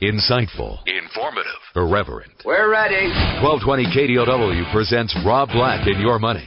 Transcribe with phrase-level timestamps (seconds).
[0.00, 2.30] Insightful, informative, irreverent.
[2.44, 3.10] We're ready.
[3.42, 6.46] 1220 KDOW presents Rob Black in Your Money,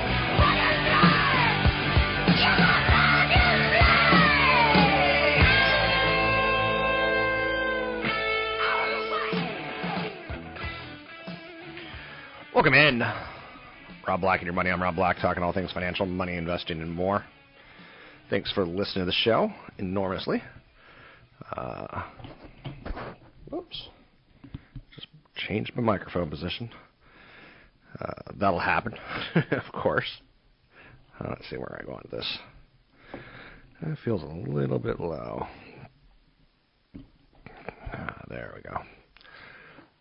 [12.53, 13.01] Welcome in.
[14.07, 14.69] Rob Black and your money.
[14.69, 17.25] I'm Rob Black, talking all things financial, money, investing, and more.
[18.29, 20.41] Thanks for listening to the show enormously.
[21.57, 22.03] Uh,
[23.49, 23.89] whoops.
[24.95, 26.69] Just changed my microphone position.
[27.99, 28.93] Uh, that'll happen,
[29.35, 30.21] of course.
[31.21, 32.37] Uh, let's see where I go this.
[33.81, 35.45] That feels a little bit low.
[37.93, 38.77] Ah, there we go.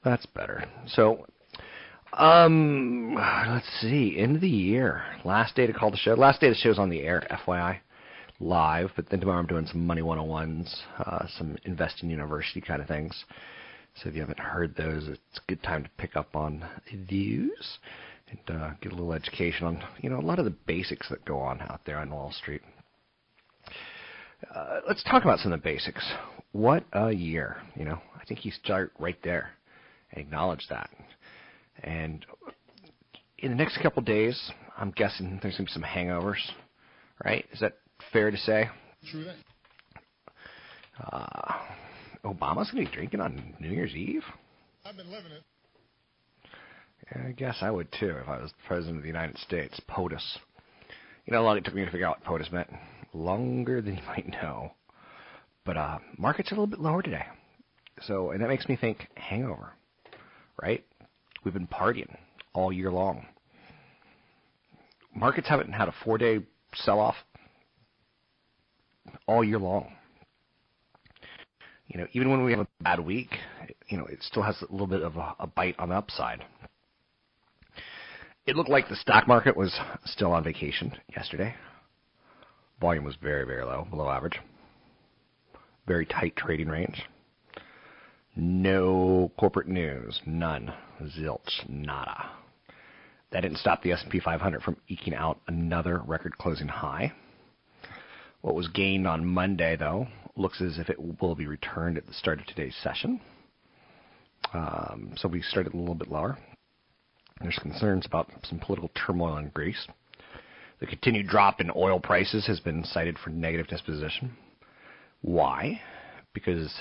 [0.05, 0.65] That's better.
[0.87, 1.27] So,
[2.13, 4.17] um, let's see.
[4.19, 5.03] End of the year.
[5.25, 6.15] Last day to call the show.
[6.15, 7.79] Last day the show's on the air, FYI,
[8.39, 8.91] live.
[8.97, 13.25] But then tomorrow I'm doing some money 101s, uh, some investing university kind of things.
[14.03, 16.65] So if you haven't heard those, it's a good time to pick up on
[17.09, 17.79] these
[18.31, 21.25] and uh, get a little education on you know a lot of the basics that
[21.25, 22.63] go on out there on Wall Street.
[24.55, 26.05] Uh, let's talk about some of the basics.
[26.53, 27.57] What a year!
[27.77, 29.51] You know, I think you start right there
[30.13, 30.91] and acknowledge that.
[31.83, 32.25] And
[33.39, 36.41] in the next couple days, I'm guessing there's going to be some hangovers,
[37.25, 37.45] right?
[37.53, 37.79] Is that
[38.13, 38.69] fair to say?
[39.11, 39.37] True that.
[41.03, 41.53] Uh,
[42.25, 44.25] Obama's going to be drinking on New Year's Eve?
[44.85, 45.43] I've been living it.
[47.15, 49.81] I guess I would too if I was president of the United States.
[49.89, 50.39] POTUS.
[51.27, 52.71] You know how long it took me to figure out what POTUS meant?
[53.13, 54.73] Longer than you might know.
[55.65, 57.25] But uh, market's a little bit lower today.
[58.03, 59.73] So, and that makes me think hangover,
[60.63, 60.85] right?
[61.45, 62.17] We've been partying
[62.55, 63.27] all year long.
[65.15, 66.41] Markets haven't had a four day
[66.75, 67.17] sell off
[69.27, 69.93] all year long.
[71.89, 73.31] You know, even when we have a bad week,
[73.89, 76.45] you know, it still has a little bit of a, a bite on the upside.
[78.47, 81.55] It looked like the stock market was still on vacation yesterday.
[82.81, 84.41] Volume was very, very low, below average.
[85.87, 87.03] Very tight trading range.
[88.37, 92.31] No corporate news, none, zilch, nada.
[93.33, 97.13] That didn't stop the S&P 500 from eking out another record closing high.
[98.41, 102.15] What was gained on Monday, though, looks as if it will be returned at the
[102.15, 103.21] start of today's session.
[104.55, 106.39] Um, so we started a little bit lower.
[107.41, 109.87] There's concerns about some political turmoil in Greece.
[110.81, 114.37] The continued drop in oil prices has been cited for negative disposition.
[115.23, 115.81] Why?
[116.33, 116.73] Because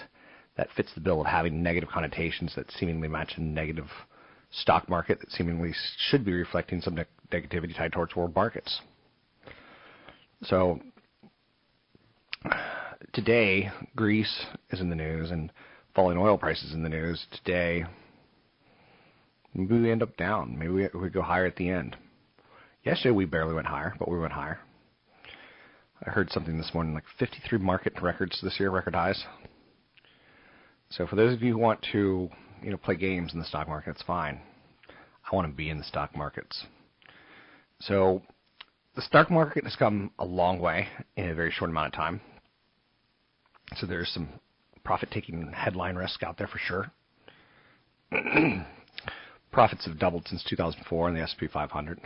[0.58, 3.88] that fits the bill of having negative connotations that seemingly match a negative
[4.52, 5.74] stock market that seemingly
[6.10, 6.98] should be reflecting some
[7.32, 8.82] negativity tied towards world markets.
[10.44, 10.80] So
[13.14, 15.52] today, Greece is in the news and
[15.94, 17.26] falling oil prices in the news.
[17.32, 17.86] Today,
[19.54, 20.58] maybe we end up down.
[20.58, 21.96] Maybe we, we go higher at the end.
[22.84, 24.60] Yesterday we barely went higher, but we went higher.
[26.06, 29.22] I heard something this morning like 53 market records this year, record highs.
[30.90, 32.30] So for those of you who want to,
[32.64, 34.40] you know, play games in the stock market, it's fine.
[35.32, 36.66] I want to be in the stock markets.
[37.82, 38.22] So
[38.96, 42.22] the stock market has come a long way in a very short amount of time.
[43.76, 44.30] So there's some
[44.84, 46.92] profit-taking headline risk out there for sure.
[49.52, 52.00] profits have doubled since 2004 in the S&P 500.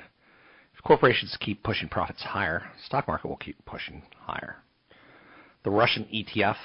[0.75, 4.57] If corporations keep pushing profits higher, the stock market will keep pushing higher.
[5.63, 6.55] The Russian ETF,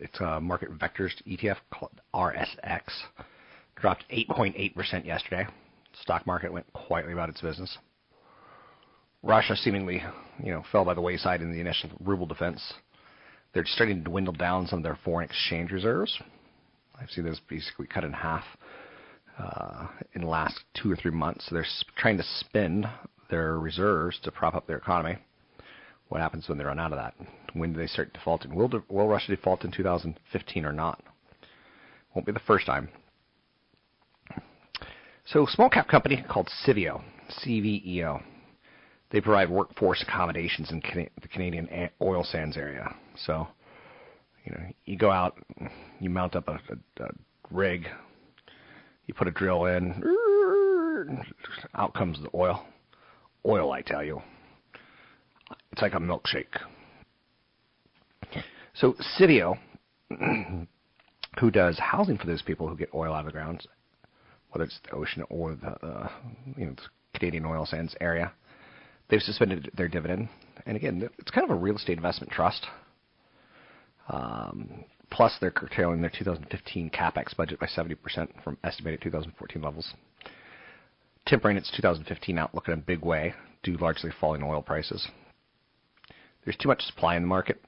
[0.00, 2.82] it's a market vectors ETF called RSX,
[3.76, 5.46] dropped 8.8% yesterday.
[6.02, 7.76] Stock market went quietly about its business.
[9.22, 10.02] Russia seemingly,
[10.42, 12.74] you know, fell by the wayside in the initial ruble defense.
[13.52, 16.18] They're starting to dwindle down some of their foreign exchange reserves.
[17.00, 18.44] I've seen those basically cut in half
[19.38, 21.46] uh, in the last two or three months.
[21.48, 21.66] So they're
[21.96, 22.86] trying to spend
[23.30, 25.18] their reserves to prop up their economy.
[26.08, 27.14] What happens when they run out of that?
[27.54, 28.54] When do they start defaulting?
[28.54, 31.02] Will, will Russia default in 2015 or not?
[32.14, 32.88] Won't be the first time.
[35.26, 38.20] So, small cap company called Civeo, C-V-E-O.
[39.10, 40.82] They provide workforce accommodations in
[41.20, 41.68] the Canadian
[42.02, 42.94] oil sands area.
[43.16, 43.46] So,
[44.44, 45.38] you know, you go out,
[45.98, 46.60] you mount up a,
[46.98, 47.08] a, a
[47.50, 47.86] rig,
[49.06, 50.02] you put a drill in,
[51.74, 52.64] out comes the oil.
[53.46, 54.22] Oil, I tell you.
[55.72, 56.56] It's like a milkshake.
[58.74, 59.58] So Civeo,
[61.40, 63.66] who does housing for those people who get oil out of the ground,
[64.50, 66.08] whether it's the ocean or the uh,
[66.56, 66.74] you know
[67.14, 68.32] Canadian oil sands area,
[69.08, 70.28] they've suspended their dividend.
[70.66, 72.66] And again, it's kind of a real estate investment trust.
[74.08, 77.96] Um, plus, they're curtailing their 2015 capex budget by 70%
[78.42, 79.94] from estimated 2014 levels,
[81.26, 85.08] tempering its 2015 outlook in a big way due largely to falling oil prices.
[86.44, 87.60] There's too much supply in the market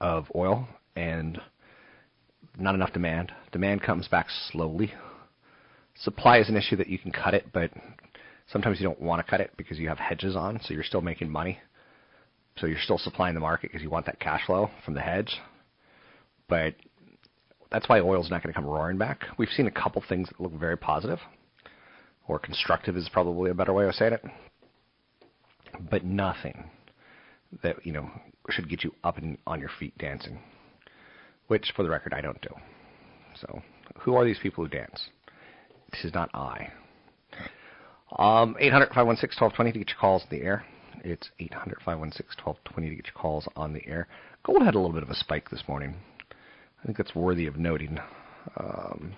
[0.00, 1.40] of oil and
[2.58, 3.32] not enough demand.
[3.52, 4.92] Demand comes back slowly.
[5.94, 7.70] Supply is an issue that you can cut it, but
[8.50, 11.00] sometimes you don't want to cut it because you have hedges on, so you're still
[11.00, 11.58] making money.
[12.58, 15.38] So you're still supplying the market because you want that cash flow from the hedge.
[16.48, 16.74] But
[17.70, 19.24] that's why oil's not going to come roaring back.
[19.38, 21.18] We've seen a couple things that look very positive,
[22.28, 24.24] or constructive is probably a better way of saying it.
[25.90, 26.70] But nothing
[27.62, 28.10] that you know
[28.50, 30.38] should get you up and on your feet dancing,
[31.46, 32.54] which, for the record, I don't do.
[33.40, 33.62] So,
[34.00, 35.08] who are these people who dance?
[35.90, 36.70] This is not I.
[38.18, 40.64] Um, 800 516 1220 to get your calls in the air.
[41.04, 44.08] It's 800 516 1220 to get your calls on the air.
[44.44, 45.94] Gold had a little bit of a spike this morning.
[46.82, 47.98] I think that's worthy of noting.
[48.56, 49.12] Um,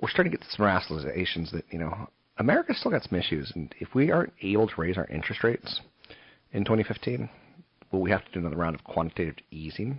[0.00, 3.74] we're starting to get some rationalizations that, you know, America's still got some issues, and
[3.80, 5.80] if we aren't able to raise our interest rates
[6.52, 7.28] in 2015,
[7.90, 9.98] will we have to do another round of quantitative easing?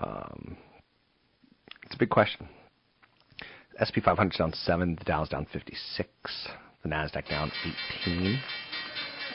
[0.00, 0.56] Um,
[1.84, 2.48] it's a big question.
[3.80, 6.08] SP 500 down 7, the Dow's down 56,
[6.82, 7.50] the Nasdaq down
[8.04, 8.38] 18.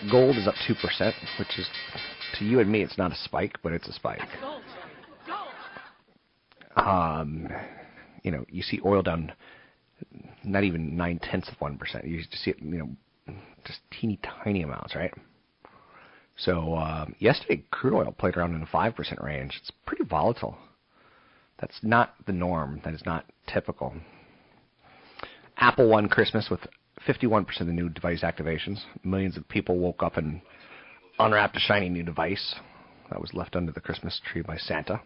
[0.09, 1.67] Gold is up 2%, which is
[2.37, 4.21] to you and me it's not a spike, but it's a spike.
[6.87, 7.47] Um,
[8.23, 9.31] you know, you see oil down
[10.43, 12.05] not even nine tenths of one percent.
[12.05, 13.35] You see it, you know,
[13.65, 15.13] just teeny tiny amounts, right?
[16.37, 19.57] So uh, yesterday, crude oil played around in the five percent range.
[19.61, 20.57] It's pretty volatile.
[21.59, 22.81] That's not the norm.
[22.85, 23.93] That is not typical.
[25.57, 26.61] Apple won Christmas with
[27.05, 28.79] 51% of the new device activations.
[29.03, 30.41] Millions of people woke up and
[31.19, 32.55] unwrapped a shiny new device
[33.09, 35.01] that was left under the Christmas tree by Santa.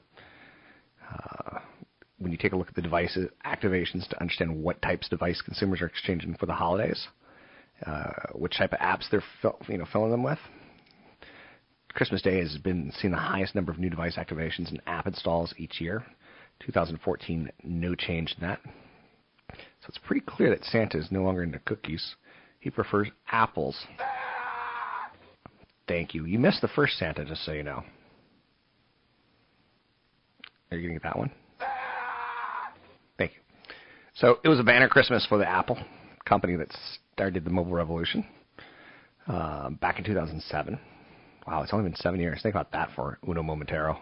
[1.11, 1.42] Uh,
[2.23, 5.41] when you take a look at the device activations to understand what types of device
[5.41, 7.07] consumers are exchanging for the holidays,
[7.85, 10.39] uh, which type of apps they're fill, you know filling them with.
[11.93, 15.53] Christmas Day has been seen the highest number of new device activations and app installs
[15.57, 16.03] each year.
[16.65, 18.59] 2014, no change in that.
[19.53, 22.15] So it's pretty clear that Santa is no longer into cookies.
[22.59, 23.77] He prefers apples.
[25.87, 26.25] Thank you.
[26.25, 27.83] You missed the first Santa, just so you know.
[30.71, 31.29] Are you to that one?
[34.15, 35.77] So it was a banner Christmas for the Apple
[36.25, 36.67] company that
[37.13, 38.23] started the mobile revolution
[39.27, 40.79] uh, back in 2007.
[41.47, 42.39] Wow, it's only been seven years.
[42.43, 43.97] Think about that for uno momentero.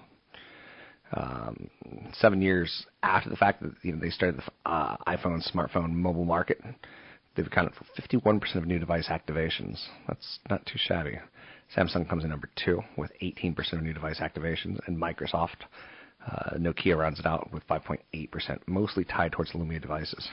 [1.13, 1.69] Um,
[2.13, 6.25] seven years after the fact that you know they started the uh, iPhone, smartphone, mobile
[6.25, 6.61] market,
[7.35, 9.81] they've accounted for 51% of new device activations.
[10.07, 11.19] That's not too shabby.
[11.75, 15.63] Samsung comes in number two with 18% of new device activations, and Microsoft
[16.25, 20.29] uh, Nokia rounds it out with 5.8%, mostly tied towards Lumia devices.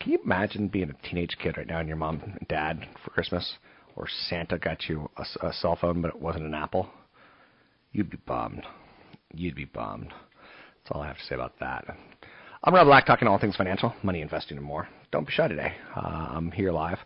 [0.00, 3.10] Can you imagine being a teenage kid right now and your mom and dad for
[3.10, 3.54] Christmas,
[3.96, 6.88] or Santa got you a, a cell phone but it wasn't an Apple?
[7.92, 8.64] You'd be bummed.
[9.34, 10.08] You'd be bummed.
[10.08, 11.84] That's all I have to say about that.
[12.64, 14.88] I'm Rob Black, talking all things financial, money, investing, and more.
[15.10, 15.72] Don't be shy today.
[15.96, 16.98] Uh, I'm here live.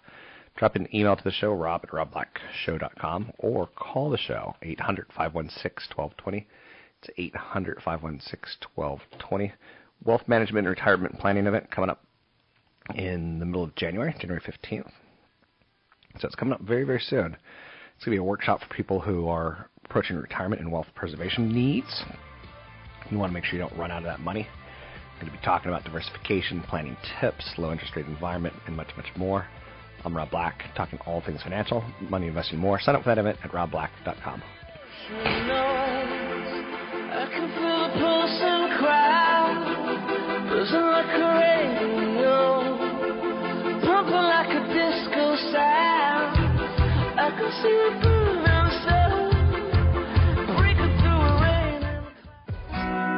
[0.57, 5.97] Drop an email to the show, rob at robblackshow.com, or call the show, 800 516
[5.97, 6.47] 1220.
[7.03, 9.53] It's 800 516 1220.
[10.05, 12.03] Wealth Management and Retirement Planning event coming up
[12.95, 14.91] in the middle of January, January 15th.
[16.19, 17.37] So it's coming up very, very soon.
[17.97, 21.53] It's going to be a workshop for people who are approaching retirement and wealth preservation
[21.53, 22.05] needs.
[23.11, 24.49] You want to make sure you don't run out of that money.
[25.15, 28.89] I'm going to be talking about diversification, planning tips, low interest rate environment, and much,
[28.97, 29.47] much more.
[30.05, 32.79] I'm Rob Black, talking all things financial, money investing, more.
[32.81, 35.76] Sign up for that event at robblack.com.
[40.57, 42.37] buzzing like a radio,
[43.85, 46.33] pumping like a disco sound.
[47.21, 49.01] I can see it burning so,
[50.57, 51.85] breaking through a rain.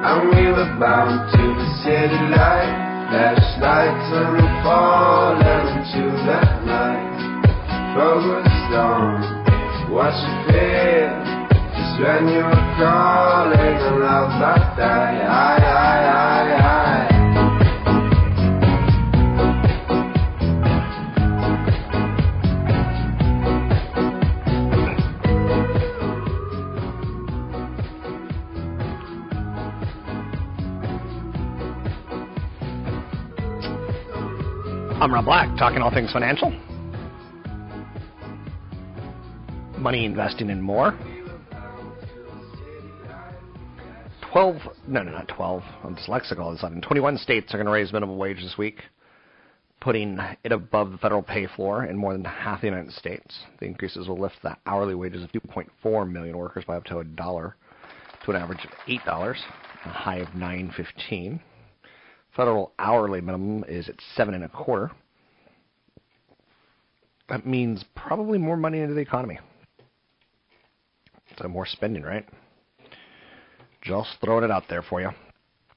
[0.02, 2.74] I'm bound to the city light.
[3.14, 7.18] Last night turning falling into that night.
[7.94, 9.22] Focused on
[9.94, 11.28] what you feel.
[11.98, 14.78] When you were calling and love that.
[14.78, 16.87] I, I, I, I.
[35.08, 36.50] I'm Rob Black, talking all things financial,
[39.78, 40.92] money investing and more.
[44.30, 45.62] 12, no, no, not 12.
[45.82, 46.82] I'm dyslexic all of a sudden.
[46.82, 48.82] 21 states are going to raise minimum wage this week,
[49.80, 53.34] putting it above the federal pay floor in more than half the United States.
[53.60, 57.04] The increases will lift the hourly wages of 2.4 million workers by up to a
[57.04, 57.56] dollar
[58.26, 59.36] to an average of $8,
[59.86, 61.40] a high of 9.15.
[62.38, 64.92] Federal hourly minimum is at seven and a quarter.
[67.28, 69.40] That means probably more money into the economy.
[71.36, 72.24] So more spending, right?
[73.82, 75.10] Just throwing it out there for you.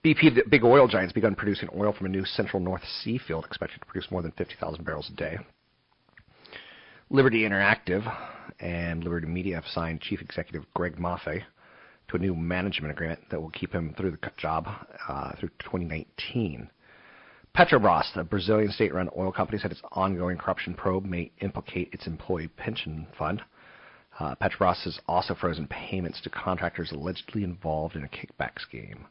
[0.06, 3.44] BP, the big oil giant's begun producing oil from a new central North Sea field,
[3.46, 5.40] expected to produce more than 50,000 barrels a day.
[7.10, 8.04] Liberty Interactive
[8.60, 11.42] and Liberty Media have signed Chief Executive Greg Maffei
[12.12, 14.68] to a new management agreement that will keep him through the job
[15.08, 16.70] uh, through 2019.
[17.56, 22.48] Petrobras, the Brazilian state-run oil company, said its ongoing corruption probe may implicate its employee
[22.48, 23.42] pension fund.
[24.20, 29.06] Uh, Petrobras has also frozen payments to contractors allegedly involved in a kickback scheme.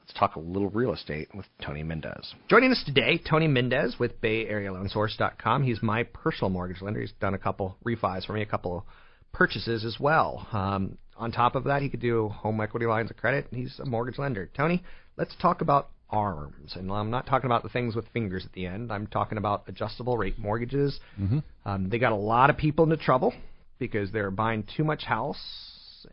[0.00, 2.34] Let's talk a little real estate with Tony Mendez.
[2.48, 5.64] Joining us today, Tony Mendez with BayAreaLoanSource.com.
[5.64, 7.00] He's my personal mortgage lender.
[7.00, 8.86] He's done a couple refis for me, a couple
[9.32, 10.46] purchases as well.
[10.52, 13.46] Um, on top of that, he could do home equity lines of credit.
[13.50, 14.48] He's a mortgage lender.
[14.56, 14.82] Tony,
[15.16, 16.76] let's talk about ARMs.
[16.76, 18.92] And I'm not talking about the things with fingers at the end.
[18.92, 21.00] I'm talking about adjustable rate mortgages.
[21.20, 21.38] Mm-hmm.
[21.64, 23.32] Um, they got a lot of people into trouble
[23.78, 25.38] because they're buying too much house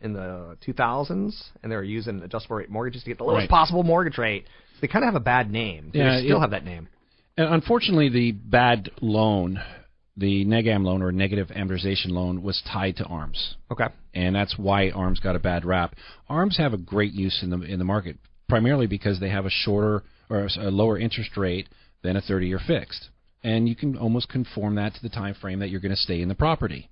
[0.02, 3.48] in the 2000s and they were using adjustable rate mortgages to get the lowest Right.
[3.48, 4.46] possible mortgage rate.
[4.80, 5.90] They kind of have a bad name.
[5.92, 6.88] They still it- have that name.
[7.36, 9.60] And unfortunately, the bad loan,
[10.16, 13.56] the NEGAM loan or negative amortization loan, was tied to ARMS.
[13.70, 13.86] Okay.
[14.14, 15.96] and that's why ARMS got a bad rap.
[16.28, 18.16] ARMS have a great use in the in the market,
[18.48, 21.68] primarily because they have a shorter or a lower interest rate
[22.02, 23.08] than a 30-year fixed,
[23.42, 26.20] and you can almost conform that to the time frame that you're going to stay
[26.20, 26.90] in the property.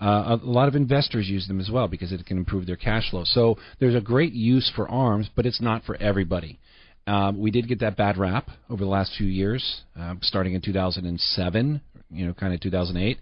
[0.00, 3.10] Uh, a, lot of investors use them as well because it can improve their cash
[3.10, 3.22] flow.
[3.24, 6.58] So there's a great use for ARMS, but it's not for everybody.
[7.06, 10.62] Um, we did get that bad rap over the last few years, um, starting in
[10.62, 11.80] 2007,
[12.14, 13.18] you know, kind of 2008,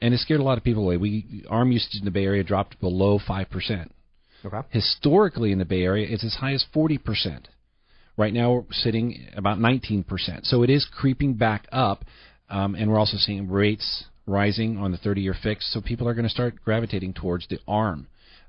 [0.00, 0.96] and it scared a lot of people away.
[0.96, 3.94] We ARM usage in the Bay Area dropped below five percent.
[4.44, 4.60] Okay.
[4.70, 7.48] Historically, in the Bay Area, it's as high as 40 percent.
[8.16, 10.46] Right now, we're sitting about 19 percent.
[10.46, 12.04] So it is creeping back up,
[12.50, 15.72] um, and we're also seeing rates rising on the 30-year fix.
[15.72, 18.06] So people are going to start gravitating towards the ARM.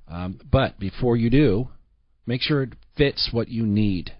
[0.07, 1.69] Um, but before you do,
[2.25, 4.13] make sure it fits what you need.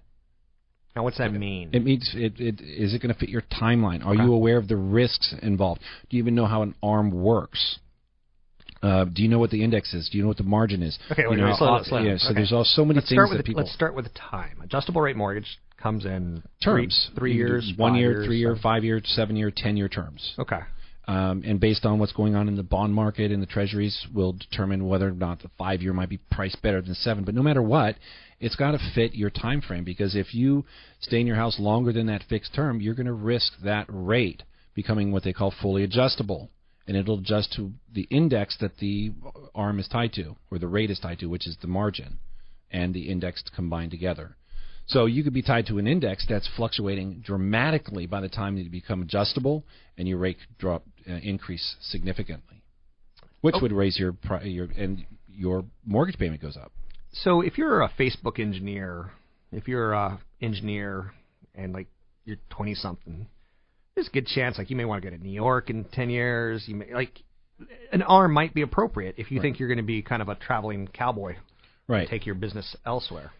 [0.95, 1.69] Now, what's that mean?
[1.73, 4.05] It means it, it is it going to fit your timeline?
[4.05, 4.23] Are Okay.
[4.23, 5.81] you aware of the risks involved?
[6.09, 7.79] Do you even know how an arm works?
[8.83, 10.09] Uh, do you know what the index is?
[10.09, 10.99] Do you know what the margin is?
[11.09, 12.35] Okay, you wait, know, slow slow yeah, so Okay.
[12.35, 14.59] there's all so many let's things that the, people Let's start with the time.
[14.61, 18.49] Adjustable rate mortgage comes in three- terms three, do years, one year, years, three year,
[18.49, 20.33] seven- five year, seven year, ten year terms.
[20.37, 20.59] Okay.
[21.07, 24.33] Um, and based on what's going on in the bond market and the treasuries, will
[24.33, 27.23] determine whether or not the five year might be priced better than seven.
[27.25, 27.95] But no matter what,
[28.43, 30.65] it's got to fit your time frame because if you
[30.99, 34.43] stay in your house longer than that fixed term, you're going to risk that rate
[34.75, 36.49] becoming what they call fully adjustable,
[36.87, 39.11] and it'll adjust to the index that the
[39.55, 42.19] arm is tied to or the rate is tied to, which is the margin,
[42.71, 44.35] and the index combined together.
[44.87, 48.69] So you could be tied to an index that's fluctuating dramatically by the time you
[48.69, 49.63] become adjustable,
[49.97, 52.63] and your rate drop uh, increase significantly,
[53.41, 53.61] which Oh.
[53.61, 56.71] would raise your pri- your and your mortgage payment goes up.
[57.13, 59.11] So if you're a Facebook engineer,
[59.51, 61.13] if you're a engineer
[61.55, 61.87] and like
[62.25, 63.27] you're 20 something,
[63.95, 66.09] there's a good chance like you may want to go to New York in 10
[66.09, 66.63] years.
[66.67, 67.21] You may like
[67.91, 70.35] an arm might be appropriate if you think you're going to be kind of a
[70.35, 71.35] traveling cowboy.
[71.87, 72.09] Right.
[72.09, 73.31] Take your business elsewhere.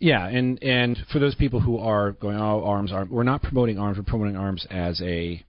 [0.00, 3.78] Yeah, and and for those people who are going, oh, arms are we're not promoting
[3.78, 3.98] arms.
[3.98, 5.44] We're promoting arms as a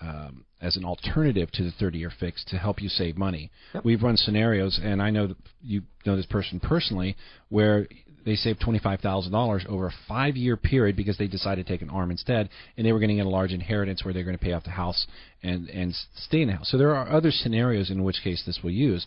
[0.00, 3.50] um, as an alternative to the 30-year fix to help you save money.
[3.74, 3.84] Yep.
[3.84, 7.16] We've run scenarios, and I know that you know this person personally,
[7.48, 7.88] where
[8.24, 11.72] they saved twenty five thousand dollars over a five year period because they decided to
[11.72, 14.24] take an arm instead, and they were going to get a large inheritance where they're
[14.24, 15.06] going to pay off the house
[15.42, 16.70] and and stay in the house.
[16.70, 19.06] So there are other scenarios in which case this will use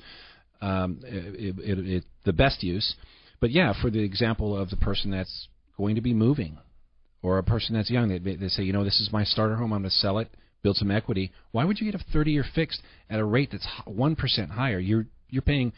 [0.62, 2.96] um, it, it, it, the best use.
[3.40, 5.48] But yeah, for the example of the person that's
[5.78, 6.58] going to be moving,
[7.22, 9.74] or a person that's young, they, they say, you know, this is my starter home.
[9.74, 10.30] I'm going to sell it,
[10.66, 11.32] build some equity.
[11.52, 14.80] Why would you get a 30-year fixed at a rate that's one percent higher?
[14.80, 15.72] You're you're paying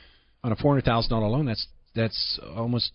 [0.46, 1.46] on a four hundred thousand dollar loan.
[1.46, 2.94] That's that's almost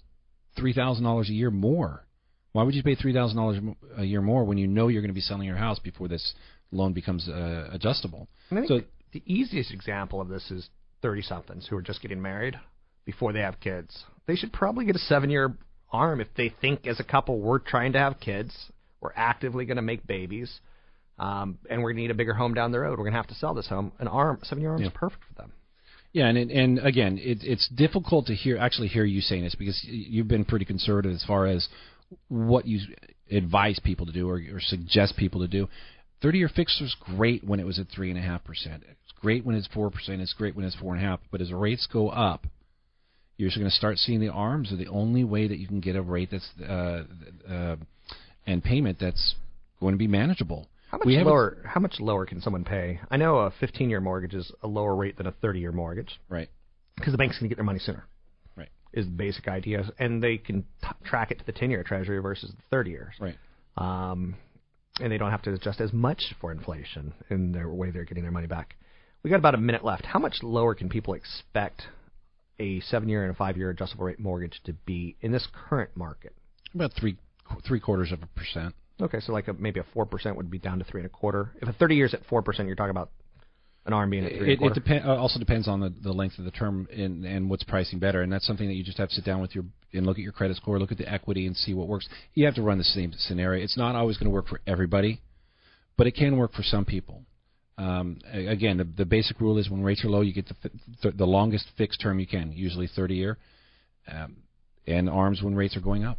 [0.56, 2.06] three thousand dollars a year more.
[2.52, 3.58] Why would you pay three thousand dollars
[3.98, 6.32] a year more when you know you're going to be selling your house before this
[6.70, 8.26] loan becomes uh, adjustable?
[8.68, 8.80] So
[9.12, 10.70] the easiest example of this is
[11.02, 12.58] 30 somethings who are just getting married
[13.04, 14.04] before they have kids.
[14.26, 15.54] They should probably get a seven year
[15.92, 18.54] arm if they think as a couple we're trying to have kids,
[19.02, 20.60] we're actively going to make babies,
[21.22, 22.92] um, and we're going to need a bigger home down the road.
[22.98, 23.92] We're going to have to sell this home.
[23.98, 24.88] An arm, seven year arm Yeah.
[24.88, 25.52] is perfect for them.
[26.12, 29.78] Yeah, and and again, it, it's difficult to hear actually hear you saying this because
[29.84, 31.68] you've been pretty conservative as far as
[32.28, 32.80] what you
[33.30, 35.68] advise people to do or, or suggest people to do.
[36.20, 38.82] Thirty-year fixed was great when it was at three and a half percent.
[38.86, 40.20] It's great when it's four percent.
[40.20, 41.20] It's great when it's four and a half.
[41.30, 42.46] But as rates go up,
[43.38, 45.80] you're just going to start seeing the arms are the only way that you can
[45.80, 47.04] get a rate that's uh,
[47.50, 47.76] uh,
[48.46, 49.34] and payment that's
[49.80, 50.68] going to be manageable.
[50.92, 51.56] How much We lower?
[51.64, 53.00] How much lower can someone pay?
[53.10, 56.20] I know a 15 year mortgage is a lower rate than a 30 year mortgage.
[56.28, 56.50] Right.
[56.96, 58.04] Because the bank's going to get their money sooner.
[58.56, 58.68] Right.
[58.92, 62.20] Is the basic idea, and they can t- track it to the 10 year Treasury
[62.20, 63.14] versus the 30 years.
[63.18, 63.38] Right.
[63.78, 64.34] Um,
[65.00, 68.22] and they don't have to adjust as much for inflation in their way they're getting
[68.22, 68.76] their money back.
[69.22, 70.04] We got about a minute left.
[70.04, 71.84] How much lower can people expect
[72.60, 75.96] a seven year and a five year adjustable rate mortgage to be in this current
[75.96, 76.34] market?
[76.74, 77.16] About three
[77.66, 78.74] three quarters of a percent.
[79.00, 81.12] Okay, so like a, maybe a four percent would be down to three and a
[81.12, 81.52] quarter.
[81.60, 83.10] If a thirty years at four percent, you're talking about
[83.86, 85.92] an arm being at three and a It, it depend, uh, also depends on the,
[86.02, 88.84] the length of the term and, and what's pricing better, and that's something that you
[88.84, 90.98] just have to sit down with your and look at your credit score, look at
[90.98, 92.08] the equity, and see what works.
[92.34, 93.62] You have to run the same scenario.
[93.62, 95.20] It's not always going to work for everybody,
[95.96, 97.22] but it can work for some people.
[97.78, 100.70] Um, again, the, the basic rule is when rates are low, you get the
[101.02, 103.38] th- the longest fixed term you can, usually 30 year,
[104.10, 104.36] um,
[104.86, 106.18] and arms when rates are going up.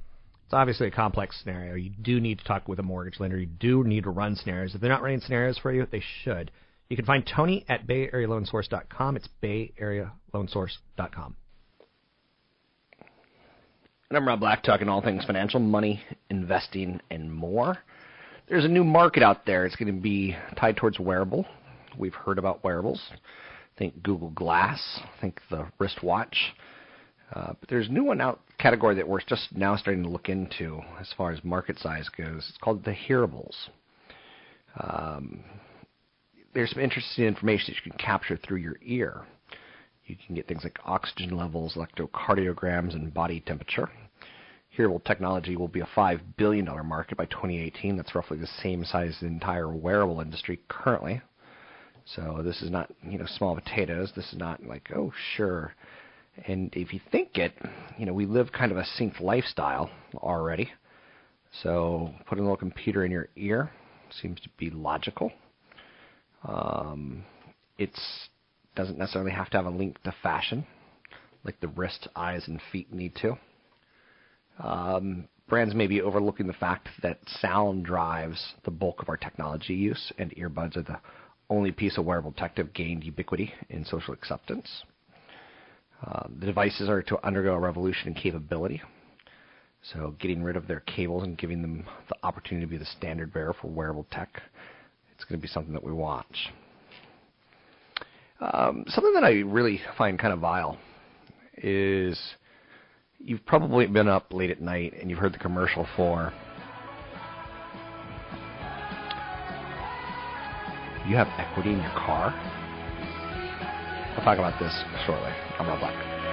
[0.53, 1.75] Obviously a complex scenario.
[1.75, 3.37] You do need to talk with a mortgage lender.
[3.37, 4.75] You do need to run scenarios.
[4.75, 6.51] If they're not running scenarios for you, they should.
[6.89, 9.15] You can find Tony at BayAreaLoanSource.com.
[9.15, 11.35] It's BayAreaLoanSource.com.
[14.09, 17.79] And I'm Rob Black, talking all things financial, money, investing, and more.
[18.47, 19.65] There's a new market out there.
[19.65, 21.47] It's going to be tied towards wearable.
[21.97, 23.01] We've heard about wearables.
[23.79, 24.79] Think Google Glass.
[25.01, 26.37] I think the wristwatch.
[27.33, 30.29] Uh, but there's a new one out category that we're just now starting to look
[30.29, 32.45] into as far as market size goes.
[32.49, 33.55] It's called the hearables.
[34.79, 35.43] Um,
[36.53, 39.21] there's some interesting information that you can capture through your ear.
[40.05, 43.89] You can get things like oxygen levels, electrocardiograms, and body temperature.
[44.77, 47.95] Hearable technology will be a $5 billion market by 2018.
[47.95, 51.21] That's roughly the same size as the entire wearable industry currently.
[52.05, 54.11] So this is not, you know, small potatoes.
[54.15, 55.73] This is not like, oh, sure.
[56.47, 57.53] And if you think it,
[57.97, 60.71] you know, we live kind of a synced lifestyle already.
[61.61, 63.71] So putting a little computer in your ear
[64.21, 65.31] seems to be logical.
[66.43, 67.23] Um,
[67.77, 67.99] it's
[68.75, 70.65] doesn't necessarily have to have a link to fashion,
[71.43, 73.37] like the wrist, eyes, and feet need to.
[74.59, 79.75] Um, brands may be overlooking the fact that sound drives the bulk of our technology
[79.75, 80.99] use, and earbuds are the
[81.49, 84.83] only piece of wearable tech to have gained ubiquity in social acceptance.
[86.05, 88.81] Uh, the devices are to undergo a revolution in capability.
[89.93, 93.33] So, getting rid of their cables and giving them the opportunity to be the standard
[93.33, 94.41] bearer for wearable tech,
[95.13, 96.51] it's going to be something that we watch.
[98.39, 100.77] Um, something that I really find kind of vile
[101.57, 102.19] is
[103.19, 106.33] you've probably been up late at night and you've heard the commercial for
[111.07, 112.31] you have equity in your car.
[114.15, 114.71] We'll talk about this
[115.07, 115.31] shortly.
[115.57, 116.32] I'm Rob Black.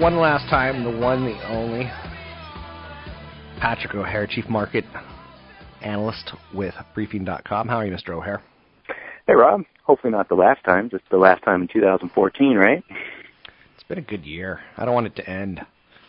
[0.00, 1.84] One last time, the one, the only
[3.60, 4.86] Patrick O'Hare, Chief Market
[5.82, 7.68] Analyst with Briefing.com.
[7.68, 8.14] How are you, Mr.
[8.14, 8.40] O'Hare?
[9.26, 9.60] Hey, Rob.
[9.84, 12.82] Hopefully not the last time, just the last time in 2014, right?
[13.74, 14.60] It's been a good year.
[14.78, 15.60] I don't want it to end.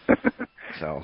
[0.79, 1.03] so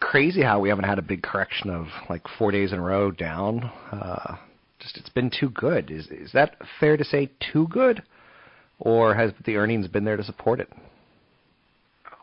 [0.00, 3.12] crazy how we haven't had a big correction of like four days in a row
[3.12, 3.70] down.
[3.92, 4.34] Uh,
[4.80, 5.92] just it's been too good.
[5.92, 7.30] Is is that fair to say?
[7.52, 8.02] Too good,
[8.80, 10.68] or has the earnings been there to support it?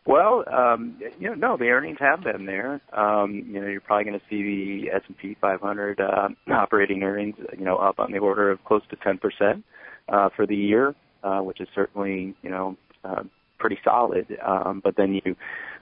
[0.05, 2.79] Well, um, you know, no, the earnings have been there.
[2.93, 7.65] Um, you know, you're probably going to see the S&P 500 uh, operating earnings, you
[7.65, 9.63] know, up on the order of close to 10%
[10.09, 13.23] uh, for the year, uh, which is certainly, you know, uh,
[13.57, 14.27] pretty solid.
[14.45, 15.35] Um, but then you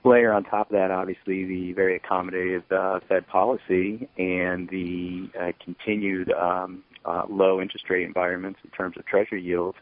[0.06, 5.52] layer on top of that, obviously, the very accommodative uh, Fed policy and the uh,
[5.64, 9.78] continued um, uh, low interest rate environments in terms of Treasury yields.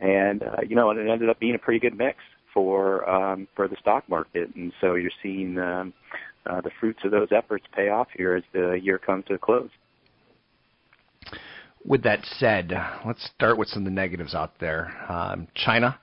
[0.00, 2.18] And uh, you know, it ended up being a pretty good mix
[2.56, 5.92] for um, for the stock market, and so you're seeing um,
[6.46, 9.38] uh, the fruits of those efforts pay off here as the year comes to a
[9.38, 9.68] close.
[11.84, 12.72] With that said,
[13.04, 14.90] let's start with some of the negatives out there.
[15.06, 15.98] Um, China,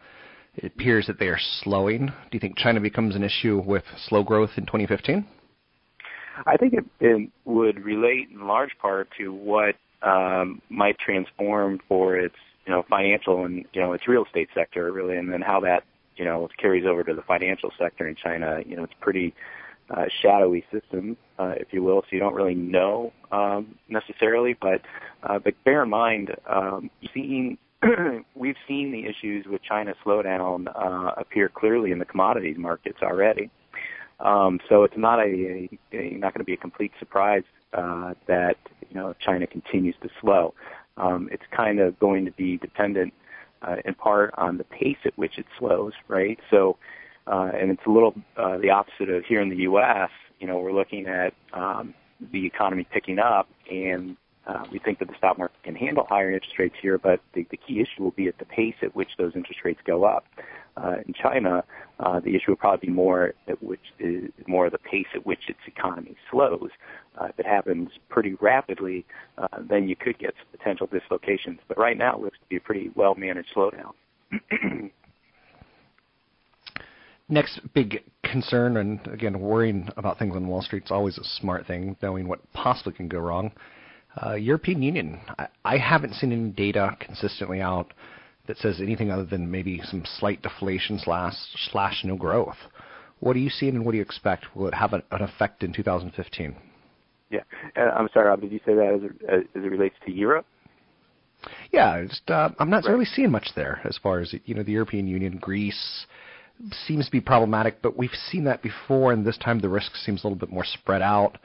[0.55, 2.05] it appears that they are slowing.
[2.05, 5.25] Do you think China becomes an issue with slow growth in 2015?
[6.45, 12.15] I think it, it would relate in large part to what um, might transform for
[12.15, 12.35] its
[12.67, 15.83] you know financial and you know its real estate sector really, and then how that
[16.15, 18.59] you know it carries over to the financial sector in China.
[18.65, 19.33] You know, it's pretty
[19.89, 22.01] uh, shadowy system, uh, if you will.
[22.01, 24.81] So you don't really know um, necessarily, but
[25.23, 27.57] uh, but bear in mind, um, seeing
[28.35, 33.49] we've seen the issues with China slowdown uh, appear clearly in the commodities markets already.
[34.19, 38.13] Um, so it's not a, a, a not going to be a complete surprise uh,
[38.27, 38.57] that
[38.89, 40.53] you know China continues to slow.
[40.97, 43.13] Um, it's kind of going to be dependent
[43.63, 46.39] uh, in part on the pace at which it slows, right?
[46.51, 46.77] So,
[47.27, 50.09] uh, and it's a little uh, the opposite of here in the U.S.
[50.39, 51.93] You know, we're looking at um,
[52.31, 56.31] the economy picking up, and uh, we think that the stock market can handle higher
[56.31, 59.09] interest rates here, but the, the key issue will be at the pace at which
[59.17, 60.25] those interest rates go up.
[60.75, 61.63] Uh, in China,
[61.99, 65.47] uh, the issue will probably be more at which is more the pace at which
[65.47, 66.69] its economy slows.
[67.19, 69.05] Uh, if it happens pretty rapidly,
[69.37, 71.59] uh, then you could get some potential dislocations.
[71.67, 73.93] But right now, it looks to be a pretty well managed slowdown.
[77.29, 81.65] Next big concern, and again, worrying about things on Wall Street is always a smart
[81.65, 83.51] thing, knowing what possibly can go wrong.
[84.21, 87.93] Uh, European Union, I, I haven't seen any data consistently out
[88.47, 91.33] that says anything other than maybe some slight deflation slash
[91.71, 92.57] slash no growth.
[93.19, 94.55] What are you seeing, and what do you expect?
[94.55, 96.55] Will it have an, an effect in 2015?
[97.29, 97.39] Yeah,
[97.77, 98.41] uh, I'm sorry, Rob.
[98.41, 100.45] Did you say that as it, as it relates to Europe?
[101.71, 102.91] Yeah, just uh, I'm not right.
[102.91, 106.05] really seeing much there as far as you know the European Union, Greece
[106.87, 110.23] seems to be problematic, but we've seen that before, and this time the risk seems
[110.23, 111.37] a little bit more spread out.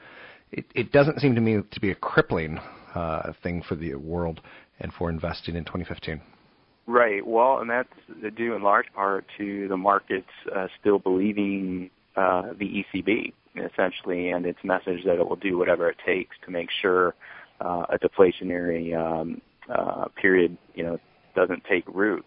[0.51, 2.59] It, it doesn't seem to me to be a crippling
[2.95, 4.41] uh, thing for the world
[4.79, 6.21] and for investing in 2015.
[6.87, 7.25] Right.
[7.25, 7.89] Well, and that's
[8.35, 14.45] due in large part to the markets uh, still believing uh, the ECB essentially, and
[14.45, 17.15] its message that it will do whatever it takes to make sure
[17.61, 20.97] uh, a deflationary um, uh, period, you know,
[21.35, 22.25] doesn't take root.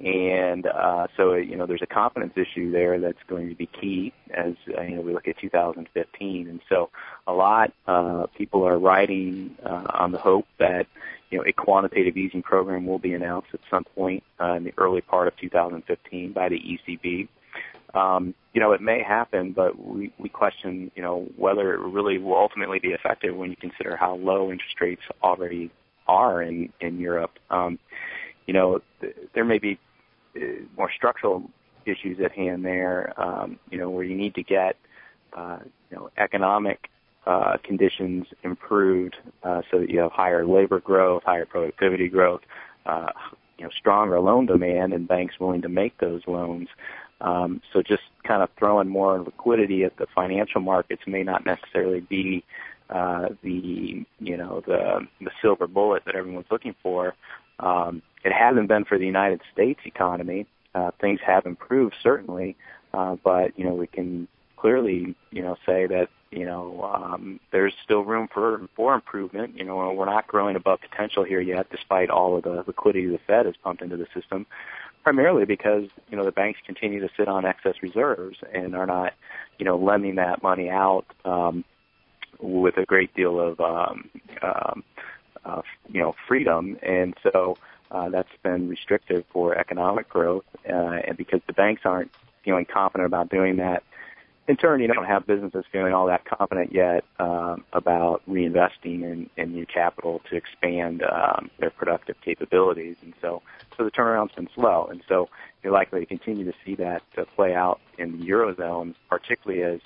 [0.00, 4.14] And uh, so, you know, there's a confidence issue there that's going to be key
[4.34, 6.48] as uh, you know we look at 2015.
[6.48, 6.88] And so,
[7.26, 10.86] a lot uh, people are riding uh, on the hope that
[11.30, 14.72] you know a quantitative easing program will be announced at some point uh, in the
[14.78, 17.28] early part of 2015 by the ECB.
[17.92, 22.18] Um, you know, it may happen, but we, we question, you know, whether it really
[22.18, 25.70] will ultimately be effective when you consider how low interest rates already
[26.08, 27.32] are in in Europe.
[27.50, 27.78] Um,
[28.46, 29.78] you know, th- there may be
[30.76, 31.50] more structural
[31.86, 34.76] issues at hand there, um, you know, where you need to get,
[35.36, 35.58] uh,
[35.90, 36.88] you know, economic
[37.26, 42.40] uh, conditions improved uh, so that you have higher labor growth, higher productivity growth,
[42.86, 43.10] uh,
[43.58, 46.68] you know, stronger loan demand and banks willing to make those loans.
[47.20, 52.00] Um, so just kind of throwing more liquidity at the financial markets may not necessarily
[52.00, 52.44] be
[52.88, 57.14] uh, the you know the the silver bullet that everyone's looking for.
[57.60, 60.46] Um, it hasn't been for the United States economy.
[60.74, 62.56] Uh, things have improved certainly,
[62.94, 67.74] uh, but you know we can clearly you know say that you know um, there's
[67.84, 69.56] still room for for improvement.
[69.56, 73.18] You know we're not growing above potential here yet, despite all of the liquidity the
[73.26, 74.46] Fed has pumped into the system.
[75.02, 79.14] Primarily because you know the banks continue to sit on excess reserves and are not
[79.58, 81.64] you know lending that money out um,
[82.38, 84.10] with a great deal of um,
[84.42, 84.84] um,
[85.88, 87.56] you know freedom, and so
[87.90, 92.10] uh, that's been restrictive for economic growth, uh, and because the banks aren't
[92.44, 93.82] feeling confident about doing that.
[94.48, 99.30] In turn, you don't have businesses feeling all that confident yet um, about reinvesting in,
[99.36, 103.42] in new capital to expand um, their productive capabilities, and so
[103.76, 105.28] so the turnaround's been slow, and so
[105.62, 109.80] you're likely to continue to see that uh, play out in the eurozone, particularly as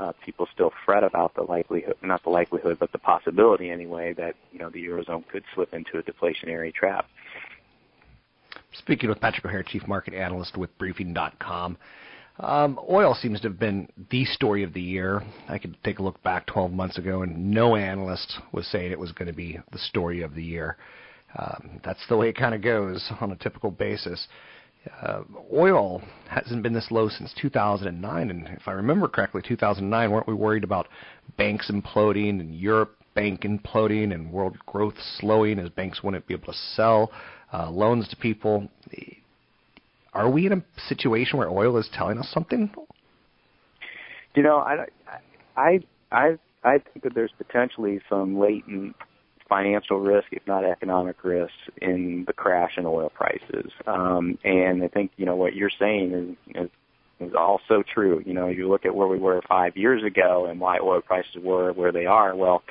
[0.00, 4.34] uh, people still fret about the likelihood, not the likelihood, but the possibility anyway, that
[4.52, 7.06] you know the eurozone could slip into a deflationary trap.
[8.72, 11.76] Speaking with Patrick O'Hare, Chief Market Analyst with Briefing.com.
[12.40, 15.22] Um, oil seems to have been the story of the year.
[15.48, 18.98] I could take a look back 12 months ago, and no analyst was saying it
[18.98, 20.76] was going to be the story of the year.
[21.36, 24.28] Um, that's the way it kind of goes on a typical basis.
[25.02, 25.22] Uh,
[25.52, 30.34] oil hasn't been this low since 2009, and if I remember correctly, 2009 weren't we
[30.34, 30.88] worried about
[31.36, 36.52] banks imploding and Europe bank imploding and world growth slowing as banks wouldn't be able
[36.52, 37.10] to sell
[37.52, 38.68] uh, loans to people?
[40.14, 42.70] Are we in a situation where oil is telling us something?
[44.34, 44.86] You know, I,
[45.56, 45.80] I,
[46.12, 48.94] I, I think that there's potentially some latent
[49.48, 53.70] financial risk, if not economic risk, in the crash in oil prices.
[53.86, 56.70] Um, and I think you know what you're saying is, is
[57.20, 58.22] is also true.
[58.24, 61.36] You know, you look at where we were five years ago and why oil prices
[61.42, 62.34] were where they are.
[62.36, 62.62] Well,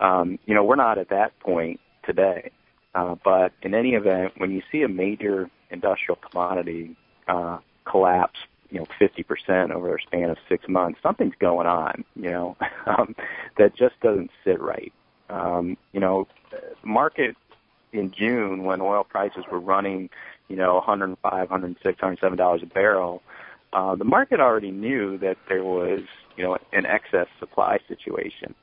[0.00, 2.50] um, you know, we're not at that point today.
[2.94, 8.38] Uh, but in any event, when you see a major industrial commodity uh, collapse,
[8.70, 13.16] you know, 50% over a span of six months, something's going on, you know, um,
[13.58, 14.92] that just doesn't sit right.
[15.34, 16.28] Um, you know,
[16.84, 17.36] market
[17.92, 20.10] in June when oil prices were running,
[20.48, 23.22] you know, 105, 106, 107 dollars a barrel,
[23.72, 26.00] uh, the market already knew that there was,
[26.36, 28.54] you know, an excess supply situation.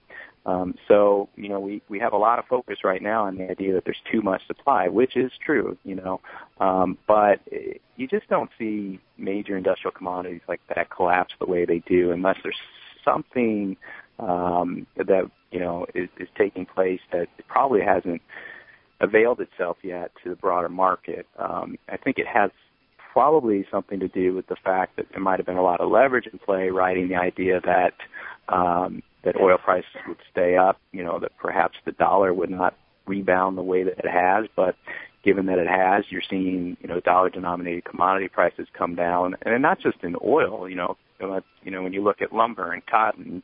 [0.45, 3.49] Um, so, you know, we, we have a lot of focus right now on the
[3.51, 6.19] idea that there's too much supply, which is true, you know,
[6.59, 7.41] um, but
[7.95, 12.37] you just don't see major industrial commodities like that collapse the way they do unless
[12.41, 12.57] there's
[13.05, 13.77] something
[14.21, 18.21] um, that, you know, is, is taking place that probably hasn't
[19.01, 21.25] availed itself yet to the broader market.
[21.37, 22.51] Um, I think it has
[23.11, 25.91] probably something to do with the fact that there might have been a lot of
[25.91, 27.93] leverage in play, riding the idea that
[28.47, 32.75] um, that oil prices would stay up, you know, that perhaps the dollar would not
[33.05, 34.75] rebound the way that it has, but
[35.23, 39.61] given that it has, you're seeing, you know, dollar denominated commodity prices come down and
[39.61, 40.97] not just in oil, you know,
[41.63, 43.43] you know, when you look at lumber and cotton,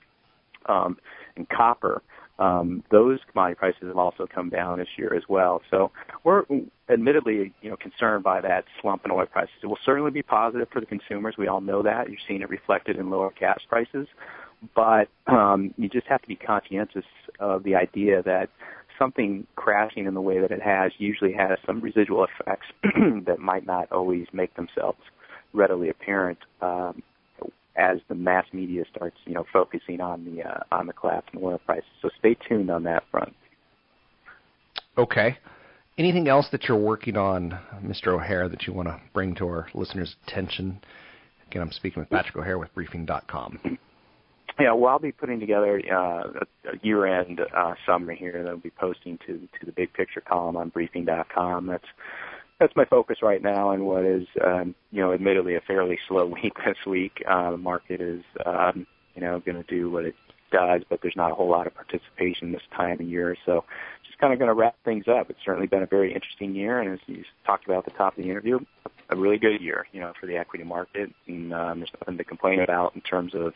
[0.68, 0.98] um,
[1.36, 2.02] and copper,
[2.40, 5.62] um, those commodity prices have also come down this year as well.
[5.72, 5.92] So
[6.24, 6.44] we're
[6.90, 9.56] admittedly, you know, concerned by that slump in oil prices.
[9.64, 11.36] It will certainly be positive for the consumers.
[11.38, 12.10] We all know that.
[12.10, 14.08] You're seeing it reflected in lower gas prices
[14.76, 17.06] but um, you just have to be conscientious
[17.40, 18.50] of the idea that
[18.98, 22.66] something crashing in the way that it has usually has some residual effects
[23.26, 25.00] that might not always make themselves
[25.54, 27.04] readily apparent um,
[27.78, 31.40] as the mass media starts, you know, focusing on the uh, on the collapse in
[31.44, 31.86] oil prices.
[32.02, 33.34] So stay tuned on that front.
[34.98, 35.38] Okay.
[35.98, 38.08] Anything else that you're working on, Mr.
[38.08, 40.80] O'Hare, that you want to bring to our listeners' attention?
[41.50, 43.80] Again, I'm speaking with Patrick O'Hare with Briefing.com.
[44.60, 46.24] Yeah, well, I'll be putting together uh,
[46.72, 50.56] a year-end uh, summary here that I'll be posting to to the big picture column
[50.56, 51.68] on briefing.com.
[51.68, 51.86] That's
[52.60, 56.26] that's my focus right now, and what is um, you know, admittedly a fairly slow
[56.43, 57.24] week this week.
[57.28, 60.15] Uh, the market is um, you know going to do what it
[60.52, 63.36] does, but there's not a whole lot of participation this time of year.
[63.46, 63.65] So
[64.06, 65.30] just kind of going to wrap things up.
[65.30, 68.17] It's certainly been a very interesting year, and as you talked about at the top
[68.17, 68.60] of the interview,
[69.10, 71.12] a really good year, you know, for the equity market.
[71.28, 73.54] And um, there's nothing to complain about in terms of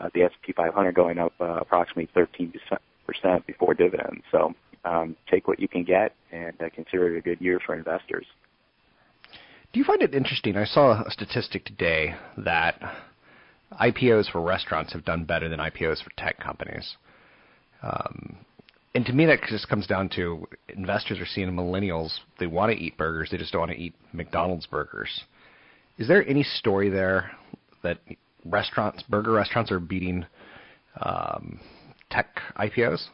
[0.00, 2.52] uh, the S&P 500 going up uh, approximately 13
[3.06, 4.22] percent before dividends.
[4.30, 4.54] So
[4.88, 8.26] um, take what you can get and uh, consider it a good year for investors.
[9.72, 10.56] Do you find it interesting?
[10.56, 12.80] I saw a statistic today that
[13.80, 16.96] IPOs for restaurants have done better than IPOs for tech companies.
[17.82, 18.36] Um,
[18.94, 22.18] and to me, that just comes down to investors are seeing millennials.
[22.40, 25.24] They want to eat burgers, they just don't want to eat McDonald's burgers.
[25.98, 27.32] Is there any story there
[27.82, 27.98] that
[28.44, 30.24] restaurants, burger restaurants, are beating
[31.02, 31.60] um,
[32.10, 33.08] tech IPOs?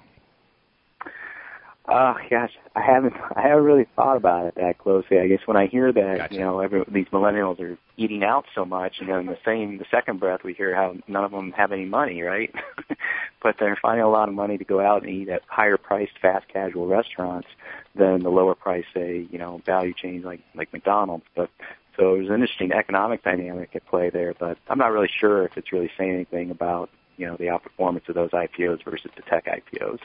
[1.87, 5.18] Oh gosh, I haven't I haven't really thought about it that closely.
[5.18, 6.35] I guess when I hear that gotcha.
[6.35, 9.79] you know every, these millennials are eating out so much, and then in the same
[9.79, 12.55] the second breath we hear how none of them have any money, right?
[13.42, 16.18] but they're finding a lot of money to go out and eat at higher priced
[16.20, 17.49] fast casual restaurants
[17.94, 21.27] than the lower price, say you know value chains like like McDonald's.
[21.37, 21.51] But
[21.99, 25.59] so there's an interesting economic dynamic at play there, but I'm not really sure if
[25.59, 29.44] it's really saying anything about you know the outperformance of those IPOs versus the tech
[29.44, 29.99] IPOs.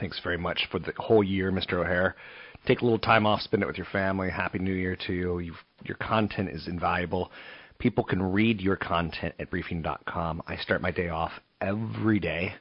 [0.00, 1.74] Thanks very much for the whole year, Mr.
[1.74, 2.16] O'Hare.
[2.66, 4.28] Take a little time off, spend it with your family.
[4.30, 5.38] Happy New Year to you.
[5.38, 7.30] You've, your content is invaluable.
[7.78, 10.42] People can read your content at briefing.com.
[10.46, 12.54] I start my day off every day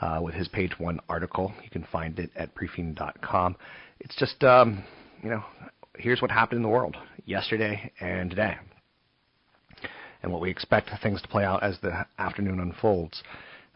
[0.00, 1.52] uh, with his page one article.
[1.62, 3.56] You can find it at briefing.com.
[4.00, 4.82] It's just, um,
[5.22, 5.44] you know,
[5.96, 8.56] here's what happened in the world yesterday and today,
[10.22, 13.22] and what we expect things to play out as the afternoon unfolds.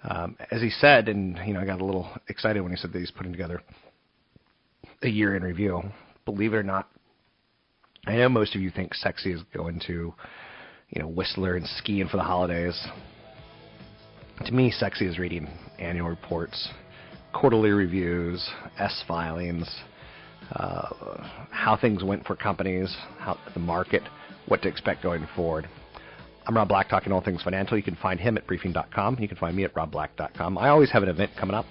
[0.04, 2.92] Um, as he said, and you know, I got a little excited when he said
[2.92, 3.62] that he's putting together
[5.02, 5.82] a year in review.
[6.24, 6.88] Believe it or not,
[8.06, 10.14] I know most of you think sexy is going to,
[10.90, 12.80] you know, Whistler and skiing for the holidays.
[14.44, 16.68] To me, sexy is reading annual reports,
[17.32, 19.68] quarterly reviews, S filings,
[20.52, 24.02] uh, how things went for companies, how the market,
[24.46, 25.68] what to expect going forward.
[26.46, 27.76] I'm Rob Black, talking all things financial.
[27.76, 29.18] You can find him at briefing.com.
[29.18, 30.58] You can find me at robblack.com.
[30.58, 31.66] I always have an event coming up.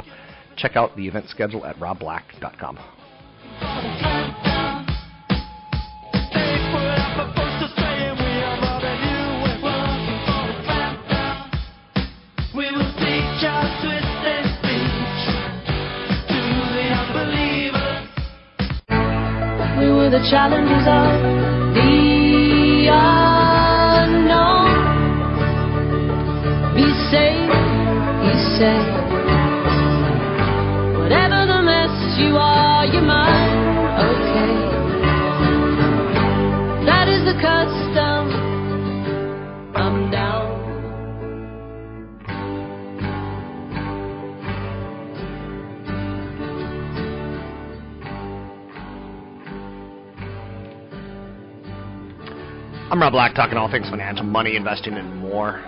[0.57, 2.79] Check out the event schedule at robblack.com.
[12.53, 15.25] We will teach our twisted speech
[16.27, 16.39] to
[16.75, 18.07] the unbelievers.
[19.79, 21.64] We were the challengers of
[53.05, 55.63] Rob Black, talking all things financial, money, investing, and more.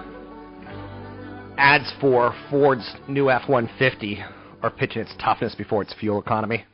[1.60, 4.23] Ads for Ford's new F 150
[4.63, 6.65] are pitching its toughness before its fuel economy.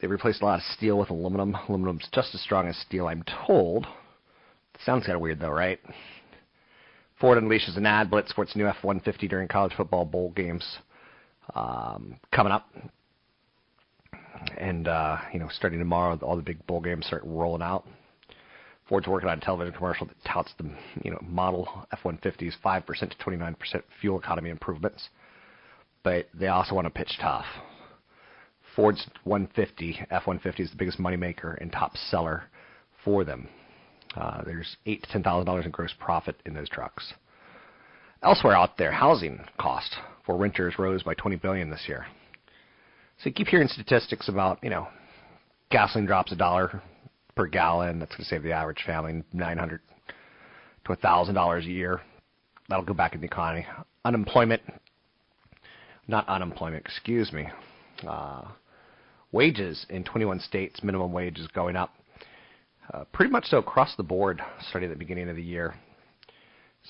[0.00, 1.56] They replaced a lot of steel with aluminum.
[1.68, 3.88] Aluminum's just as strong as steel, I'm told.
[4.86, 5.80] Sounds kind of weird, though, right?
[7.20, 10.78] Ford unleashes an ad blitz for its new F 150 during college football bowl games
[11.56, 12.68] um, coming up.
[14.56, 17.84] And, uh, you know, starting tomorrow, all the big bowl games start rolling out.
[18.88, 20.70] Ford's working on a television commercial that touts the
[21.02, 25.08] you know model F-150's five percent to twenty nine percent fuel economy improvements,
[26.02, 27.46] but they also want to pitch tough.
[28.76, 32.44] Ford's 150 F-150 is the biggest moneymaker and top seller
[33.04, 33.48] for them.
[34.16, 37.14] Uh, there's eight to ten thousand dollars in gross profit in those trucks.
[38.22, 42.06] Elsewhere out there, housing cost for renters rose by 20 billion this year.
[43.18, 44.88] So you keep hearing statistics about you know
[45.70, 46.82] gasoline drops a dollar
[47.34, 47.98] per gallon.
[47.98, 49.80] That's going to save the average family nine hundred
[50.86, 52.00] to a thousand dollars a year.
[52.68, 53.66] That'll go back in the economy.
[54.04, 54.62] Unemployment,
[56.08, 57.48] not unemployment, excuse me.
[58.06, 58.42] Uh,
[59.32, 61.94] wages in 21 states, minimum wage is going up.
[62.92, 65.74] Uh, pretty much so across the board, starting at the beginning of the year.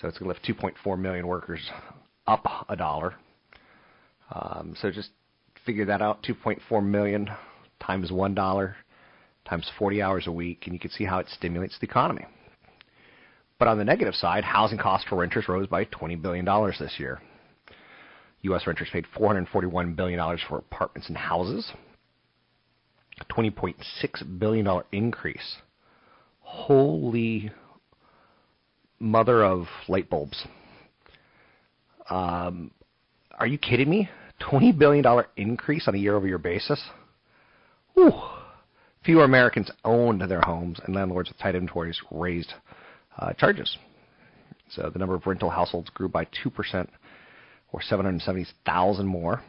[0.01, 1.61] So it's going to lift 2.4 million workers
[2.27, 3.15] up a dollar.
[4.33, 5.11] Um, so just
[5.65, 7.31] figure that out: 2.4 million
[7.81, 8.77] times one dollar
[9.49, 12.25] times 40 hours a week, and you can see how it stimulates the economy.
[13.59, 16.45] But on the negative side, housing costs for renters rose by $20 billion
[16.79, 17.21] this year.
[18.43, 18.67] U.S.
[18.67, 21.73] renters paid $441 billion for apartments and houses,
[23.21, 25.57] a $20.6 billion increase.
[26.41, 27.51] Holy
[28.99, 30.47] mother of light bulbs.
[32.11, 32.71] Um,
[33.39, 34.11] are you kidding me?
[34.43, 35.05] $20 billion
[35.37, 36.83] increase on a year over year basis?
[37.95, 38.13] Whew.
[39.05, 42.55] Fewer Americans owned their homes, and landlords with tight inventories raised
[43.19, 43.77] uh, charges.
[44.71, 46.89] So the number of rental households grew by 2%,
[47.73, 49.43] or 770,000 more.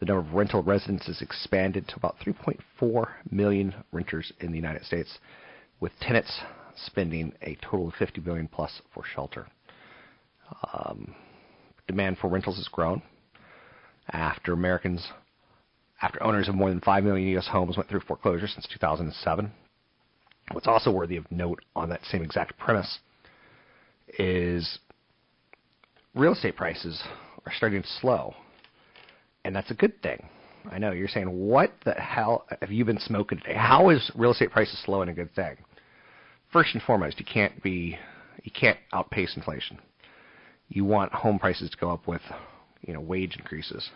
[0.00, 5.18] The number of rental residences expanded to about 3.4 million renters in the United States,
[5.80, 6.40] with tenants
[6.86, 9.48] spending a total of 50 billion plus for shelter.
[10.72, 11.14] Um,
[11.86, 13.02] demand for rentals has grown
[14.12, 15.06] after Americans
[16.00, 17.48] after owners of more than 5 million U.S.
[17.48, 19.50] homes went through foreclosure since 2007.
[20.52, 22.98] What's also worthy of note on that same exact premise
[24.18, 24.78] is
[26.14, 27.02] real estate prices
[27.44, 28.34] are starting to slow,
[29.44, 30.26] and that's a good thing.
[30.70, 33.54] I know you're saying, what the hell have you been smoking today?
[33.54, 35.56] How is real estate prices slowing a good thing?
[36.52, 37.98] First and foremost, you can't be,
[38.42, 39.78] you can't outpace inflation.
[40.68, 42.22] You want home prices to go up with,
[42.82, 43.88] you know, wage increases.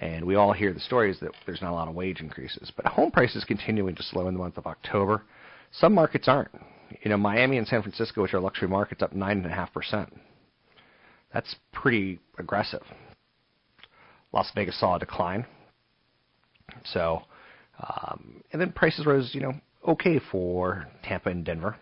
[0.00, 2.72] And we all hear the stories that there's not a lot of wage increases.
[2.74, 5.22] But home prices continuing to slow in the month of October.
[5.72, 6.50] Some markets aren't.
[7.02, 10.10] You know, Miami and San Francisco, which are luxury markets, up 9.5%.
[11.32, 12.82] That's pretty aggressive.
[14.32, 15.44] Las Vegas saw a decline.
[16.84, 17.22] So,
[17.78, 19.52] um, and then prices rose, you know,
[19.86, 21.76] okay for Tampa and Denver.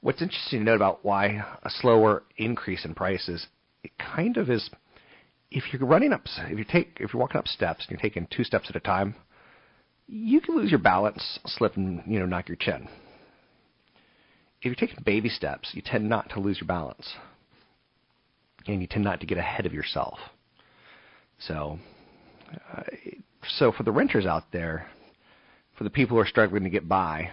[0.00, 3.46] What's interesting to note about why a slower increase in prices,
[3.82, 4.68] it kind of is.
[5.56, 8.28] If you're running up, if you take, if you're walking up steps and you're taking
[8.30, 9.14] two steps at a time,
[10.06, 12.86] you can lose your balance, slip, and you know knock your chin.
[14.60, 17.14] If you're taking baby steps, you tend not to lose your balance,
[18.66, 20.18] and you tend not to get ahead of yourself.
[21.38, 21.78] So,
[22.76, 22.82] uh,
[23.56, 24.90] so for the renters out there,
[25.78, 27.30] for the people who are struggling to get by,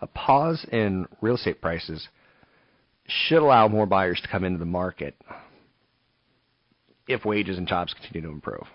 [0.00, 2.08] a pause in real estate prices
[3.06, 5.14] should allow more buyers to come into the market
[7.12, 8.66] if wages and jobs continue to improve.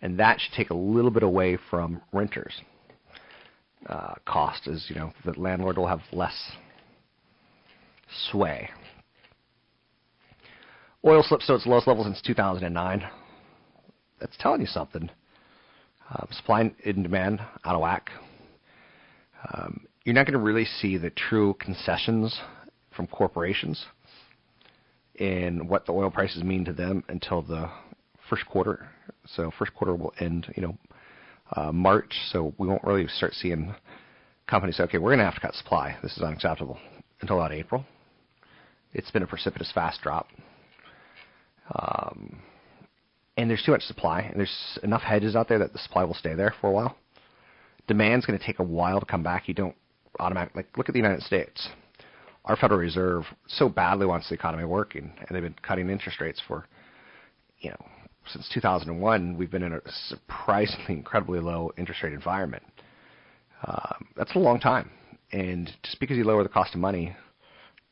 [0.00, 2.52] And that should take a little bit away from renters.
[3.86, 6.52] Uh, cost is, you know, the landlord will have less
[8.30, 8.68] sway.
[11.04, 13.02] Oil slips to its lowest level since 2009.
[14.20, 15.10] That's telling you something.
[16.10, 18.10] Uh, supply and demand out of whack.
[19.52, 22.38] Um, you're not going to really see the true concessions
[22.94, 23.84] from corporations
[25.16, 27.68] in what the oil prices mean to them until the
[28.28, 28.88] first quarter.
[29.26, 30.78] So first quarter will end, you know,
[31.54, 32.14] uh, March.
[32.30, 33.74] So we won't really start seeing
[34.46, 35.96] companies say, okay, we're going to have to cut supply.
[36.02, 36.78] This is unacceptable
[37.20, 37.84] until about April.
[38.94, 40.28] It's been a precipitous fast drop.
[41.74, 42.42] Um,
[43.36, 46.14] and there's too much supply, and there's enough hedges out there that the supply will
[46.14, 46.96] stay there for a while.
[47.86, 49.48] Demand's going to take a while to come back.
[49.48, 49.74] You don't
[50.20, 51.68] automatically like look at the United States.
[52.44, 56.40] Our Federal Reserve so badly wants the economy working, and they've been cutting interest rates
[56.46, 56.66] for,
[57.60, 57.86] you know,
[58.26, 59.36] since 2001.
[59.36, 62.64] We've been in a surprisingly incredibly low interest rate environment.
[63.66, 64.90] Um, that's a long time,
[65.30, 67.14] and just because you lower the cost of money,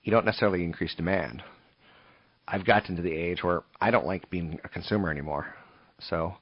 [0.02, 1.44] you don't necessarily increase demand.
[2.48, 5.54] I've gotten to the age where I don't like being a consumer anymore.
[6.00, 6.34] So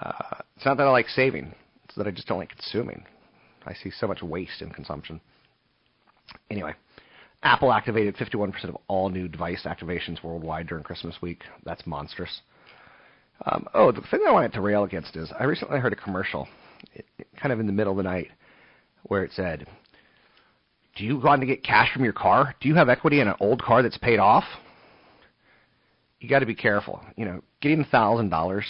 [0.00, 1.52] uh, it's not that I like saving;
[1.84, 3.04] it's that I just don't like consuming.
[3.66, 5.20] I see so much waste in consumption.
[6.50, 6.74] Anyway,
[7.42, 11.42] Apple activated 51% of all new device activations worldwide during Christmas week.
[11.64, 12.40] That's monstrous.
[13.44, 16.48] Um, oh, the thing I wanted to rail against is I recently heard a commercial,
[16.94, 18.28] it, it, kind of in the middle of the night,
[19.04, 19.66] where it said,
[20.96, 22.54] "Do you want to get cash from your car?
[22.60, 24.44] Do you have equity in an old car that's paid off?"
[26.18, 27.04] You got to be careful.
[27.16, 28.64] You know, getting a thousand dollars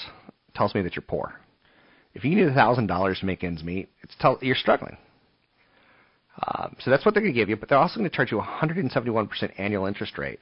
[0.55, 1.33] tells me that you're poor.
[2.15, 4.97] If you need thousand dollars to make ends meet, it's tell you're struggling.
[6.67, 8.33] Um, so that's what they're going to give you, but they're also going to charge
[8.33, 10.41] you a 171% annual interest rate.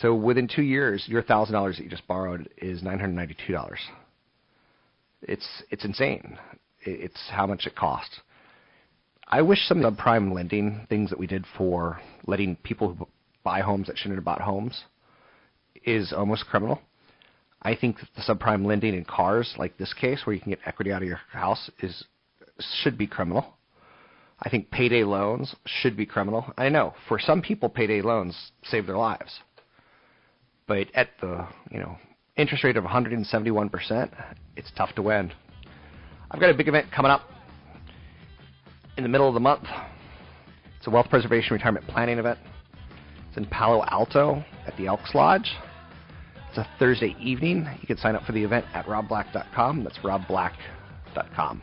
[0.00, 3.52] So within two years, your thousand dollars that you just borrowed is nine hundred ninety-two
[3.52, 3.78] dollars.
[5.22, 6.36] It's it's insane.
[6.80, 8.18] It's how much it costs.
[9.28, 13.06] I wish some subprime lending things that we did for letting people who
[13.44, 14.82] buy homes that shouldn't have bought homes
[15.84, 16.80] is almost criminal.
[17.62, 20.58] I think that the subprime lending in cars, like this case, where you can get
[20.66, 22.04] equity out of your house, is
[22.82, 23.54] should be criminal.
[24.42, 26.52] I think payday loans should be criminal.
[26.58, 29.40] I know for some people, payday loans save their lives,
[30.66, 31.96] but at the you know
[32.36, 34.12] interest rate of 171 percent,
[34.56, 35.32] it's tough to win.
[36.30, 37.22] I've got a big event coming up
[38.96, 39.64] in the middle of the month.
[40.78, 42.38] It's a wealth preservation retirement planning event.
[43.28, 45.50] It's in Palo Alto at the Elks Lodge.
[46.48, 47.66] It's a Thursday evening.
[47.80, 49.84] You can sign up for the event at robblack.com.
[49.84, 51.62] That's robblack.com.